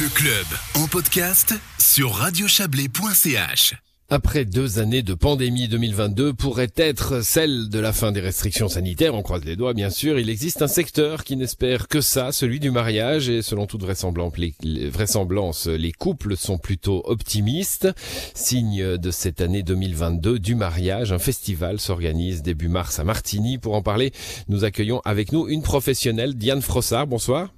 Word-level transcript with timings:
Le 0.00 0.08
club 0.08 0.46
en 0.82 0.88
podcast 0.88 1.54
sur 1.78 2.12
radiochablais.ch. 2.12 3.74
Après 4.08 4.46
deux 4.46 4.78
années 4.78 5.02
de 5.02 5.12
pandémie 5.12 5.68
2022 5.68 6.32
pourrait 6.32 6.72
être 6.76 7.22
celle 7.22 7.68
de 7.68 7.78
la 7.78 7.92
fin 7.92 8.10
des 8.10 8.20
restrictions 8.20 8.70
sanitaires, 8.70 9.14
on 9.14 9.20
croise 9.20 9.44
les 9.44 9.56
doigts 9.56 9.74
bien 9.74 9.90
sûr, 9.90 10.18
il 10.18 10.30
existe 10.30 10.62
un 10.62 10.68
secteur 10.68 11.22
qui 11.22 11.36
n'espère 11.36 11.86
que 11.86 12.00
ça, 12.00 12.32
celui 12.32 12.60
du 12.60 12.70
mariage, 12.70 13.28
et 13.28 13.42
selon 13.42 13.66
toute 13.66 13.82
vraisemblance 13.82 14.38
les, 14.38 14.54
vraisemblance, 14.88 15.66
les 15.66 15.92
couples 15.92 16.34
sont 16.34 16.56
plutôt 16.56 17.02
optimistes. 17.04 17.88
Signe 18.34 18.96
de 18.96 19.10
cette 19.10 19.42
année 19.42 19.62
2022 19.62 20.38
du 20.38 20.54
mariage, 20.54 21.12
un 21.12 21.18
festival 21.18 21.78
s'organise 21.78 22.40
début 22.40 22.68
mars 22.68 22.98
à 22.98 23.04
Martigny. 23.04 23.58
Pour 23.58 23.74
en 23.74 23.82
parler, 23.82 24.12
nous 24.48 24.64
accueillons 24.64 25.02
avec 25.04 25.32
nous 25.32 25.46
une 25.46 25.62
professionnelle, 25.62 26.36
Diane 26.36 26.62
Frossard, 26.62 27.06
bonsoir. 27.06 27.52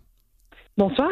Bonsoir. 0.77 1.09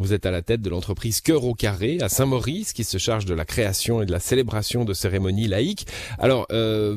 Vous 0.00 0.14
êtes 0.14 0.24
à 0.24 0.30
la 0.30 0.40
tête 0.40 0.62
de 0.62 0.70
l'entreprise 0.70 1.20
Cœur 1.20 1.44
au 1.44 1.52
Carré 1.52 1.98
à 2.00 2.08
Saint-Maurice 2.08 2.72
qui 2.72 2.84
se 2.84 2.96
charge 2.96 3.26
de 3.26 3.34
la 3.34 3.44
création 3.44 4.00
et 4.00 4.06
de 4.06 4.12
la 4.12 4.18
célébration 4.18 4.86
de 4.86 4.94
cérémonies 4.94 5.46
laïques. 5.46 5.86
Alors, 6.18 6.46
euh, 6.52 6.96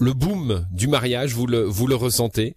le 0.00 0.14
boom 0.14 0.64
du 0.72 0.88
mariage, 0.88 1.34
vous 1.34 1.46
le, 1.46 1.60
vous 1.60 1.86
le 1.86 1.94
ressentez? 1.94 2.56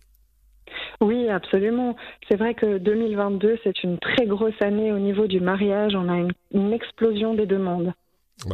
Oui, 1.01 1.27
absolument. 1.27 1.97
C'est 2.29 2.37
vrai 2.37 2.53
que 2.53 2.77
2022, 2.77 3.59
c'est 3.65 3.83
une 3.83 3.99
très 3.99 4.25
grosse 4.27 4.59
année 4.61 4.93
au 4.93 4.99
niveau 4.99 5.27
du 5.27 5.41
mariage. 5.41 5.91
On 5.93 6.07
a 6.07 6.25
une 6.53 6.71
explosion 6.71 7.33
des 7.33 7.45
demandes. 7.45 7.91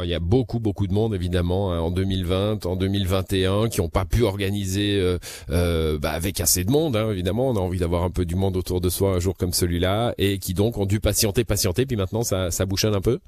Il 0.02 0.08
y 0.08 0.14
a 0.14 0.20
beaucoup, 0.20 0.60
beaucoup 0.60 0.86
de 0.86 0.92
monde, 0.92 1.14
évidemment, 1.14 1.72
hein, 1.72 1.80
en 1.80 1.90
2020, 1.90 2.66
en 2.66 2.76
2021, 2.76 3.68
qui 3.68 3.80
n'ont 3.80 3.88
pas 3.88 4.04
pu 4.04 4.22
organiser 4.22 4.98
euh, 5.00 5.18
euh, 5.50 5.98
bah, 5.98 6.10
avec 6.10 6.40
assez 6.40 6.64
de 6.64 6.70
monde, 6.70 6.94
hein, 6.94 7.10
évidemment. 7.10 7.48
On 7.48 7.56
a 7.56 7.60
envie 7.60 7.78
d'avoir 7.78 8.02
un 8.02 8.10
peu 8.10 8.26
du 8.26 8.34
monde 8.34 8.56
autour 8.56 8.82
de 8.82 8.90
soi 8.90 9.14
un 9.14 9.18
jour 9.18 9.36
comme 9.36 9.54
celui-là, 9.54 10.14
et 10.18 10.38
qui 10.38 10.52
donc 10.52 10.76
ont 10.76 10.84
dû 10.84 11.00
patienter, 11.00 11.44
patienter, 11.44 11.86
puis 11.86 11.96
maintenant 11.96 12.22
ça, 12.22 12.50
ça 12.50 12.66
bouchonne 12.66 12.94
un 12.94 13.00
peu. 13.00 13.18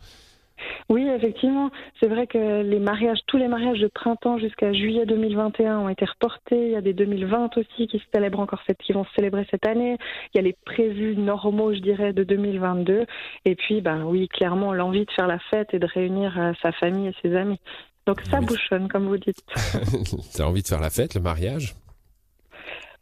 Oui, 0.89 1.09
effectivement. 1.09 1.71
C'est 2.01 2.09
vrai 2.09 2.27
que 2.27 2.63
les 2.63 2.79
mariages, 2.79 3.19
tous 3.27 3.37
les 3.37 3.49
mariages 3.49 3.79
de 3.79 3.89
printemps 3.89 4.39
jusqu'à 4.39 4.73
juillet 4.73 5.07
2021 5.07 5.79
ont 5.79 5.89
été 5.89 6.05
reportés. 6.05 6.67
Il 6.67 6.73
y 6.73 6.77
a 6.77 6.81
des 6.81 6.93
2020 6.93 7.57
aussi 7.57 7.87
qui 7.87 7.99
se 7.99 8.05
célèbrent 8.13 8.41
encore 8.41 8.61
cette, 8.67 8.79
qui 8.79 8.93
vont 8.93 9.05
se 9.05 9.11
célébrer 9.15 9.47
cette 9.51 9.67
année. 9.67 9.97
Il 10.35 10.39
y 10.39 10.41
a 10.41 10.43
les 10.43 10.57
prévus 10.65 11.17
normaux, 11.17 11.73
je 11.75 11.81
dirais, 11.81 12.13
de 12.13 12.25
2022. 12.25 13.07
Et 13.45 13.55
puis, 13.55 13.81
ben 13.81 14.05
oui, 14.05 14.29
clairement, 14.29 14.73
l'envie 14.73 15.05
de 15.05 15.11
faire 15.13 15.27
la 15.27 15.39
fête 15.51 15.73
et 15.73 15.79
de 15.79 15.87
réunir 15.87 16.39
euh, 16.39 16.53
sa 16.63 16.73
famille 16.73 17.09
et 17.09 17.15
ses 17.23 17.37
amis. 17.37 17.59
Donc 18.07 18.21
ça 18.23 18.41
bouchonne, 18.41 18.89
comme 18.89 19.07
vous 19.07 19.19
dites. 19.19 19.43
T'as 20.37 20.45
envie 20.45 20.63
de 20.63 20.69
faire 20.69 20.81
la 20.81 20.91
fête, 20.91 21.15
le 21.15 21.21
mariage? 21.21 21.75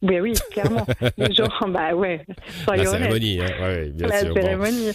Oui, 0.02 0.20
oui, 0.20 0.32
clairement. 0.50 0.86
Genre, 1.30 1.66
bah 1.68 1.94
ouais. 1.94 2.24
La 2.68 2.84
cérémonie, 2.84 3.40
hein, 3.40 3.50
ouais, 3.62 3.90
bien 3.90 4.06
la 4.06 4.18
sûr. 4.18 4.34
La 4.34 4.42
cérémonie. 4.42 4.90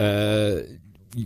euh, 0.00 0.62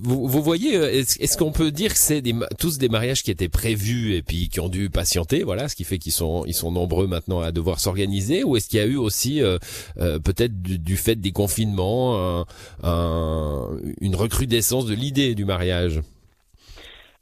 vous, 0.02 0.26
vous, 0.26 0.42
voyez, 0.42 0.76
euh, 0.76 0.90
est-ce, 0.92 1.36
qu'on 1.36 1.52
peut 1.52 1.70
dire 1.70 1.92
que 1.92 1.98
c'est 1.98 2.20
des, 2.20 2.34
tous 2.58 2.78
des 2.78 2.88
mariages 2.88 3.22
qui 3.22 3.30
étaient 3.30 3.48
prévus 3.48 4.14
et 4.14 4.22
puis 4.22 4.48
qui 4.48 4.60
ont 4.60 4.68
dû 4.68 4.90
patienter, 4.90 5.42
voilà, 5.42 5.68
ce 5.68 5.76
qui 5.76 5.84
fait 5.84 5.98
qu'ils 5.98 6.12
sont, 6.12 6.44
ils 6.46 6.54
sont 6.54 6.72
nombreux 6.72 7.06
maintenant 7.06 7.40
à 7.40 7.52
devoir 7.52 7.80
s'organiser, 7.80 8.44
ou 8.44 8.56
est-ce 8.56 8.68
qu'il 8.68 8.78
y 8.78 8.82
a 8.82 8.86
eu 8.86 8.96
aussi 8.96 9.42
euh, 9.42 9.58
euh, 9.98 10.18
peut-être 10.18 10.60
du, 10.60 10.96
fait 10.96 11.16
des 11.16 11.32
confinements 11.32 12.44
un, 12.82 13.68
une 14.00 14.16
recrudescence 14.16 14.86
de 14.86 14.94
l'idée 14.94 15.34
du 15.34 15.44
mariage? 15.44 16.00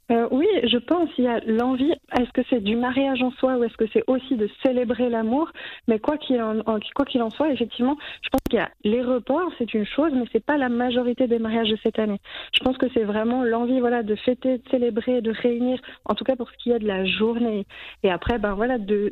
Euh, 0.09 0.27
oui, 0.31 0.47
je 0.63 0.77
pense 0.77 1.09
il 1.17 1.25
y 1.25 1.27
a 1.27 1.41
l'envie. 1.45 1.91
Est-ce 2.17 2.31
que 2.31 2.41
c'est 2.49 2.61
du 2.61 2.77
mariage 2.77 3.21
en 3.21 3.31
soi 3.31 3.57
ou 3.57 3.63
est-ce 3.63 3.75
que 3.75 3.85
c'est 3.91 4.03
aussi 4.07 4.35
de 4.35 4.49
célébrer 4.63 5.09
l'amour? 5.09 5.51
Mais 5.87 5.99
quoi 5.99 6.17
qu'il 6.17 6.41
en, 6.41 6.79
qu'il 6.79 7.21
soit, 7.35 7.51
effectivement, 7.51 7.97
je 8.21 8.29
pense 8.29 8.41
qu'il 8.49 8.59
y 8.59 8.61
a 8.61 8.69
les 8.85 9.01
reports, 9.01 9.51
c'est 9.57 9.73
une 9.73 9.85
chose, 9.85 10.11
mais 10.13 10.23
c'est 10.31 10.43
pas 10.43 10.57
la 10.57 10.69
majorité 10.69 11.27
des 11.27 11.39
mariages 11.39 11.69
de 11.69 11.77
cette 11.83 11.99
année. 11.99 12.19
Je 12.57 12.63
pense 12.63 12.77
que 12.77 12.85
c'est 12.93 13.03
vraiment 13.03 13.43
l'envie, 13.43 13.81
voilà, 13.81 14.01
de 14.01 14.15
fêter, 14.15 14.59
de 14.59 14.69
célébrer, 14.71 15.21
de 15.21 15.31
réunir. 15.31 15.79
En 16.05 16.15
tout 16.15 16.23
cas 16.23 16.37
pour 16.37 16.49
ce 16.49 16.57
qui 16.57 16.71
est 16.71 16.79
de 16.79 16.87
la 16.87 17.05
journée. 17.05 17.65
Et 18.03 18.09
après, 18.09 18.39
ben 18.39 18.53
voilà, 18.53 18.77
de 18.77 19.11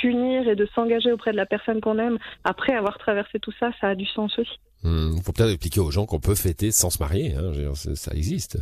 s'unir 0.00 0.48
et 0.48 0.56
de 0.56 0.68
s'engager 0.74 1.12
auprès 1.12 1.32
de 1.32 1.36
la 1.36 1.46
personne 1.46 1.80
qu'on 1.80 1.98
aime. 1.98 2.18
Après 2.44 2.74
avoir 2.74 2.98
traversé 2.98 3.38
tout 3.38 3.52
ça, 3.58 3.70
ça 3.80 3.88
a 3.88 3.94
du 3.94 4.06
sens 4.06 4.38
aussi. 4.38 4.58
Il 4.84 4.90
hmm, 4.90 5.22
faut 5.22 5.32
peut-être 5.32 5.50
expliquer 5.50 5.80
aux 5.80 5.90
gens 5.90 6.06
qu'on 6.06 6.20
peut 6.20 6.34
fêter 6.34 6.72
sans 6.72 6.90
se 6.90 6.98
marier. 6.98 7.34
Hein, 7.34 7.52
ça 7.74 8.12
existe. 8.12 8.58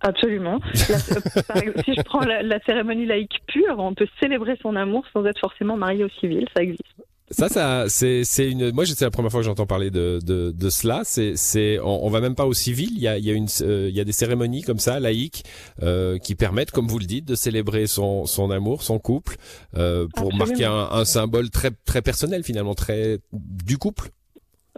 Absolument. 0.00 0.60
si 0.74 1.94
je 1.94 2.02
prends 2.02 2.20
la, 2.20 2.60
cérémonie 2.60 3.06
laïque 3.06 3.40
pure, 3.46 3.76
on 3.78 3.94
peut 3.94 4.06
célébrer 4.20 4.58
son 4.62 4.76
amour 4.76 5.04
sans 5.12 5.24
être 5.24 5.40
forcément 5.40 5.76
marié 5.76 6.04
au 6.04 6.08
civil, 6.20 6.46
ça 6.54 6.62
existe. 6.62 6.82
Ça, 7.30 7.48
ça, 7.48 7.86
c'est, 7.88 8.22
c'est 8.22 8.48
une. 8.48 8.70
Moi, 8.70 8.86
c'est 8.86 9.04
la 9.04 9.10
première 9.10 9.32
fois 9.32 9.40
que 9.40 9.46
j'entends 9.46 9.66
parler 9.66 9.90
de 9.90 10.20
de, 10.24 10.52
de 10.52 10.70
cela. 10.70 11.00
C'est, 11.02 11.32
c'est, 11.34 11.80
on, 11.82 12.08
va 12.08 12.20
même 12.20 12.36
pas 12.36 12.46
au 12.46 12.52
civil. 12.52 12.90
Il 12.92 13.00
y 13.00 13.08
a, 13.08 13.18
il 13.18 13.24
y 13.24 13.30
a 13.30 13.34
une, 13.34 13.48
euh, 13.62 13.88
il 13.88 13.96
y 13.96 14.00
a 14.00 14.04
des 14.04 14.12
cérémonies 14.12 14.62
comme 14.62 14.78
ça, 14.78 15.00
laïques, 15.00 15.42
euh, 15.82 16.18
qui 16.18 16.36
permettent, 16.36 16.70
comme 16.70 16.86
vous 16.86 17.00
le 17.00 17.04
dites, 17.04 17.24
de 17.24 17.34
célébrer 17.34 17.88
son 17.88 18.26
son 18.26 18.52
amour, 18.52 18.84
son 18.84 19.00
couple, 19.00 19.38
euh, 19.76 20.06
pour 20.14 20.32
marquer 20.34 20.66
un, 20.66 20.88
un, 20.92 21.04
symbole 21.04 21.50
très 21.50 21.72
très 21.84 22.00
personnel 22.00 22.44
finalement, 22.44 22.76
très 22.76 23.18
du 23.32 23.76
couple. 23.76 24.10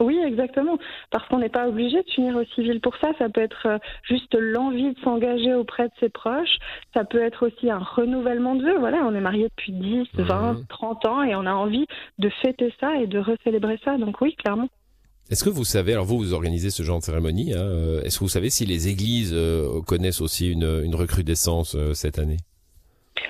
Oui, 0.00 0.19
exactement. 0.25 0.78
Parce 1.10 1.26
qu'on 1.28 1.38
n'est 1.38 1.48
pas 1.48 1.69
obligé 1.69 2.03
de 2.03 2.10
finir 2.10 2.36
au 2.36 2.44
civil 2.54 2.81
pour 2.81 2.97
ça. 2.97 3.10
Ça 3.19 3.28
peut 3.28 3.41
être 3.41 3.66
euh, 3.66 3.78
juste 4.03 4.34
l'envie 4.38 4.92
de 4.92 5.00
s'engager 5.00 5.54
auprès 5.54 5.84
de 5.84 5.92
ses 6.00 6.09
proches. 6.09 6.59
Ça 6.94 7.04
peut 7.04 7.22
être 7.22 7.47
aussi 7.47 7.70
un 7.70 7.78
renouvellement 7.78 8.54
de 8.54 8.64
vœux. 8.64 8.78
Voilà, 8.78 8.98
on 9.04 9.14
est 9.14 9.20
marié 9.20 9.48
depuis 9.48 9.72
10, 9.72 10.08
20, 10.14 10.69
30 10.69 11.06
ans 11.06 11.22
et 11.22 11.34
on 11.34 11.47
a 11.47 11.53
envie 11.53 11.87
de 12.19 12.28
fêter 12.42 12.72
ça 12.81 12.97
et 12.97 13.06
de 13.06 13.19
recélébrer 13.19 13.78
ça. 13.84 13.98
Donc 13.98 14.20
oui, 14.20 14.34
clairement. 14.37 14.69
Est-ce 15.31 15.44
que 15.44 15.50
vous 15.50 15.64
savez, 15.64 15.92
alors 15.92 16.06
vous, 16.06 16.19
vous 16.19 16.32
organisez 16.32 16.70
ce 16.70 16.82
genre 16.82 17.00
de 17.00 17.04
cérémonie, 17.04 17.53
hein, 17.53 17.58
euh, 17.58 18.03
est-ce 18.03 18.19
que 18.19 18.25
vous 18.25 18.31
savez 18.31 18.48
si 18.48 18.64
les 18.64 18.88
églises 18.88 19.32
euh, 19.34 19.82
connaissent 19.82 20.22
aussi 20.22 20.50
une, 20.50 20.82
une 20.82 20.94
recrudescence 20.94 21.76
cette 21.92 22.19
année? 22.19 22.38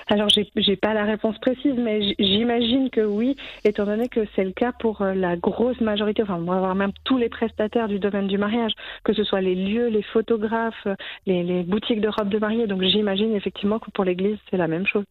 Alors, 0.08 0.28
j'ai 0.30 0.50
n'ai 0.56 0.76
pas 0.76 0.94
la 0.94 1.04
réponse 1.04 1.38
précise, 1.38 1.74
mais 1.76 2.14
j'imagine 2.19 2.88
que 2.88 3.02
oui, 3.02 3.36
étant 3.64 3.84
donné 3.84 4.08
que 4.08 4.20
c'est 4.34 4.44
le 4.44 4.52
cas 4.52 4.72
pour 4.72 5.02
euh, 5.02 5.14
la 5.14 5.36
grosse 5.36 5.80
majorité, 5.82 6.22
enfin, 6.22 6.36
on 6.36 6.50
va 6.50 6.58
voir 6.58 6.74
même 6.74 6.92
tous 7.04 7.19
les 7.19 7.28
prestataires 7.28 7.88
du 7.88 7.98
domaine 7.98 8.26
du 8.26 8.38
mariage, 8.38 8.72
que 9.04 9.12
ce 9.12 9.22
soit 9.22 9.42
les 9.42 9.54
lieux, 9.54 9.88
les 9.88 10.02
photographes, 10.02 10.88
les, 11.26 11.62
boutiques 11.62 12.00
de 12.00 12.08
robes 12.08 12.30
de 12.30 12.38
mariée. 12.38 12.66
Donc, 12.66 12.82
j'imagine 12.82 13.34
effectivement 13.34 13.78
que 13.78 13.91
pour 13.91 14.04
l'Église, 14.04 14.38
c'est 14.50 14.56
la 14.56 14.69
même 14.69 14.86
chose. 14.86 15.04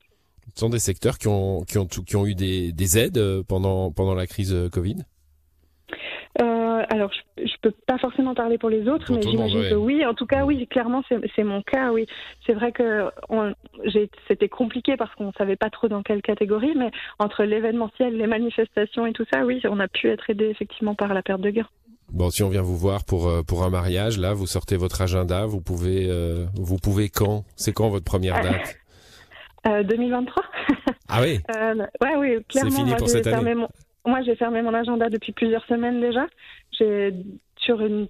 Ce 0.56 0.62
sont 0.62 0.69
des 0.69 0.80
secteurs 0.80 1.19
qui 1.19 1.28
ont, 1.28 1.62
qui 1.64 2.16
ont, 2.16 2.25
eu 2.25 2.34
des, 2.34 2.72
des 2.72 2.97
aides 2.97 3.18
euh, 3.18 3.44
pendant, 3.47 3.91
pendant 3.91 4.16
la 4.16 4.25
crise 4.25 4.53
euh, 4.53 4.69
Covid? 4.69 4.96
Alors, 6.97 7.12
je, 7.38 7.44
ne 7.44 7.47
peux 7.62 7.74
pas 7.85 8.00
forcément 8.00 8.34
parler 8.34 8.58
pour 8.58 8.69
les 8.69 8.88
autres, 8.88 9.13
mais 9.13 9.22
j'imagine 9.22 9.69
que 9.69 9.75
oui. 9.75 10.03
En 10.06 10.16
tout 10.16 10.25
cas, 10.25 10.46
oui, 10.46 10.68
clairement, 10.68 11.03
c'est 11.08 11.44
mon 11.44 11.62
cas. 11.62 11.91
Oui, 11.91 12.08
c'est 12.46 12.53
vrai 12.53 12.72
que 12.72 13.09
c'était 14.28 14.50
compliqué 14.50 14.97
parce 14.97 15.13
qu'on 15.16 15.31
savait 15.34 15.56
pas 15.56 15.69
trop 15.69 15.88
dans 15.88 16.02
quelle 16.02 16.24
catégorie, 16.24 16.74
mais 16.75 16.91
entre 17.19 17.44
l'événementiel, 17.44 18.18
les 18.18 18.25
manifestations 18.25 19.06
et 19.06 19.13
tout 19.13 19.25
ça, 19.31 19.46
oui, 19.46 19.62
on 19.69 19.80
a 19.80 19.88
pu 19.88 20.09
être 20.09 20.30
aidé 20.30 20.46
effectivement 20.46 20.96
par 20.96 21.13
la 21.13 21.22
perte 21.22 21.41
de 21.41 21.52
gain. 21.52 21.68
Bon, 22.12 22.31
si 22.31 22.41
on 22.41 22.50
vient 22.50 22.62
vous 22.62 22.78
voir 22.78 23.03
pour 23.06 23.28
euh, 23.28 23.44
pour 23.44 23.64
un 23.64 23.69
mariage, 23.69 24.18
là, 24.18 24.34
vous 24.34 24.47
sortez 24.47 24.78
votre 24.78 25.02
agenda, 25.02 25.46
vous 25.46 25.62
pouvez 25.62 26.08
euh, 26.09 26.46
vous 26.56 26.78
pouvez 26.78 27.09
quand? 27.09 27.44
C'est 27.56 27.74
quand 27.74 27.90
votre 27.90 28.06
première 28.06 28.41
date? 28.41 28.78
2023. 29.66 30.44
Ah 31.09 31.22
oui. 31.22 31.41
ouais, 32.02 32.16
oui, 32.18 32.38
clairement. 32.47 32.72
C'est 32.72 32.78
fini 32.78 32.96
pour 32.96 33.09
cette 33.09 33.28
année. 33.28 33.53
Moi, 34.07 34.22
j'ai 34.22 34.35
fermé 34.35 34.62
mon 34.62 34.73
agenda 34.73 35.09
depuis 35.09 35.34
plusieurs 35.34 35.66
semaines 35.66 36.00
déjà. 36.00 36.28
J'ai 36.72 37.13
sur 37.57 37.81
une 37.81 38.07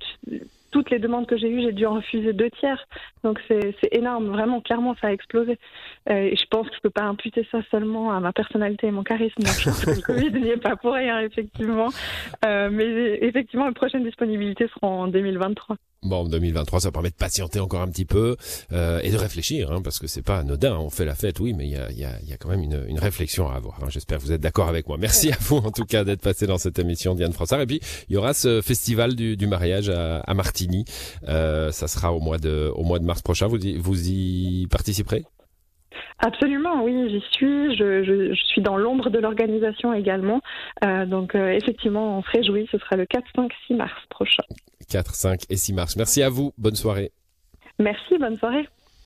toutes 0.71 0.89
les 0.89 0.99
demandes 0.99 1.27
que 1.27 1.37
j'ai 1.37 1.49
eues, 1.49 1.61
j'ai 1.61 1.71
dû 1.71 1.85
en 1.85 1.95
refuser 1.95 2.33
deux 2.33 2.49
tiers. 2.59 2.87
Donc 3.23 3.39
c'est 3.47 3.73
énorme, 3.91 4.27
vraiment, 4.27 4.61
clairement, 4.61 4.95
ça 5.01 5.07
a 5.07 5.11
explosé. 5.11 5.57
Euh, 6.09 6.29
et 6.31 6.35
je 6.35 6.45
pense 6.49 6.69
que 6.69 6.75
je 6.75 6.81
peux 6.81 6.89
pas 6.89 7.03
imputer 7.03 7.47
ça 7.51 7.59
seulement 7.71 8.11
à 8.11 8.19
ma 8.19 8.31
personnalité 8.31 8.87
et 8.87 8.91
mon 8.91 9.03
charisme. 9.03 9.41
Donc 9.41 9.53
je 9.59 9.63
pense 9.65 9.85
que 9.85 9.91
le 9.91 10.01
Covid 10.05 10.31
n'y 10.31 10.49
est 10.49 10.61
pas 10.61 10.75
pour 10.75 10.93
rien, 10.93 11.19
effectivement. 11.21 11.89
Euh, 12.45 12.69
mais 12.71 13.19
effectivement, 13.21 13.67
les 13.67 13.73
prochaines 13.73 14.03
disponibilités 14.03 14.67
seront 14.67 15.01
en 15.01 15.07
2023. 15.07 15.77
Bon, 16.03 16.25
2023, 16.25 16.81
ça 16.81 16.91
permet 16.91 17.09
de 17.09 17.15
patienter 17.15 17.59
encore 17.59 17.81
un 17.81 17.89
petit 17.89 18.05
peu 18.05 18.37
euh, 18.71 18.99
et 19.01 19.09
de 19.09 19.17
réfléchir, 19.17 19.71
hein, 19.71 19.81
parce 19.83 19.97
que 19.97 20.05
c'est 20.05 20.21
pas 20.21 20.37
anodin. 20.37 20.77
On 20.77 20.91
fait 20.91 21.05
la 21.05 21.15
fête, 21.15 21.39
oui, 21.39 21.53
mais 21.53 21.65
il 21.65 21.71
y 21.71 21.75
a, 21.75 21.91
y, 21.91 22.05
a, 22.05 22.21
y 22.23 22.33
a, 22.33 22.37
quand 22.37 22.49
même 22.49 22.61
une, 22.61 22.85
une 22.87 22.99
réflexion 22.99 23.49
à 23.49 23.55
avoir. 23.55 23.83
Hein. 23.83 23.87
J'espère 23.89 24.19
que 24.19 24.23
vous 24.23 24.31
êtes 24.31 24.39
d'accord 24.39 24.69
avec 24.69 24.87
moi. 24.87 24.97
Merci 24.99 25.31
à 25.31 25.37
vous, 25.41 25.57
en 25.57 25.71
tout 25.71 25.85
cas, 25.85 26.03
d'être 26.03 26.21
passé 26.21 26.45
dans 26.45 26.59
cette 26.59 26.77
émission, 26.77 27.15
Diane 27.15 27.33
Fransard. 27.33 27.61
Et 27.61 27.65
puis, 27.65 27.81
il 28.09 28.13
y 28.13 28.17
aura 28.17 28.33
ce 28.33 28.61
festival 28.61 29.15
du, 29.15 29.37
du 29.37 29.47
mariage 29.47 29.89
à, 29.89 30.19
à 30.19 30.33
Martigny. 30.35 30.56
Euh, 31.27 31.71
ça 31.71 31.87
sera 31.87 32.13
au 32.13 32.19
mois 32.19 32.37
de, 32.37 32.71
au 32.75 32.83
mois 32.83 32.99
de 32.99 33.05
mars 33.05 33.21
prochain. 33.21 33.47
Vous 33.47 33.63
y, 33.65 33.77
vous 33.77 34.09
y 34.09 34.67
participerez? 34.67 35.23
Absolument, 36.19 36.83
oui, 36.83 37.09
j'y 37.09 37.23
suis. 37.31 37.75
Je, 37.75 38.03
je, 38.03 38.33
je, 38.33 38.43
suis 38.45 38.61
dans 38.61 38.77
l'ombre 38.77 39.09
de 39.09 39.19
l'organisation 39.19 39.93
également. 39.93 40.41
Euh, 40.83 41.05
donc, 41.05 41.35
euh, 41.35 41.51
effectivement, 41.51 42.17
on 42.17 42.23
se 42.23 42.29
réjouit. 42.31 42.67
Ce 42.71 42.77
sera 42.77 42.95
le 42.95 43.05
4, 43.05 43.23
5, 43.35 43.51
6 43.67 43.73
mars 43.75 43.93
prochain. 44.09 44.43
4, 44.89 45.15
5 45.15 45.41
et 45.49 45.57
6 45.57 45.73
mars. 45.73 45.95
Merci 45.95 46.23
à 46.23 46.29
vous. 46.29 46.53
Bonne 46.57 46.75
soirée. 46.75 47.11
Merci, 47.79 48.17
bonne 48.19 48.37
soirée. 48.37 48.67